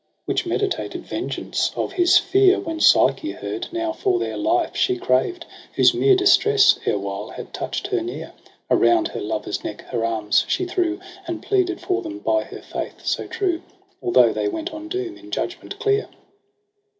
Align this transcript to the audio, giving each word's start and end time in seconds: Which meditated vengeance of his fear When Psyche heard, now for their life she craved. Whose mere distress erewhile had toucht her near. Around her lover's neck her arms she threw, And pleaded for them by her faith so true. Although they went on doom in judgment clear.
Which 0.25 0.47
meditated 0.47 1.05
vengeance 1.05 1.71
of 1.75 1.91
his 1.93 2.17
fear 2.17 2.59
When 2.59 2.79
Psyche 2.79 3.33
heard, 3.33 3.67
now 3.71 3.93
for 3.93 4.17
their 4.17 4.35
life 4.35 4.75
she 4.75 4.97
craved. 4.97 5.45
Whose 5.75 5.93
mere 5.93 6.15
distress 6.15 6.79
erewhile 6.87 7.29
had 7.29 7.53
toucht 7.53 7.85
her 7.89 8.01
near. 8.01 8.33
Around 8.71 9.09
her 9.09 9.21
lover's 9.21 9.63
neck 9.63 9.81
her 9.89 10.03
arms 10.03 10.43
she 10.47 10.65
threw, 10.65 10.99
And 11.27 11.43
pleaded 11.43 11.81
for 11.81 12.01
them 12.01 12.17
by 12.17 12.45
her 12.45 12.63
faith 12.63 13.05
so 13.05 13.27
true. 13.27 13.61
Although 14.01 14.33
they 14.33 14.47
went 14.47 14.73
on 14.73 14.87
doom 14.87 15.17
in 15.17 15.29
judgment 15.29 15.77
clear. 15.77 16.09